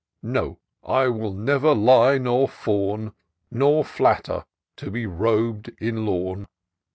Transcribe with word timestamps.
No— 0.23 0.57
I 0.83 1.09
will 1.09 1.31
never 1.35 1.75
lie 1.75 2.17
nor 2.17 2.47
fawn. 2.47 3.11
Nor 3.51 3.85
flatter, 3.85 4.45
to 4.77 4.89
be 4.89 5.05
rob'd 5.05 5.69
in 5.79 6.07
lawn. 6.07 6.47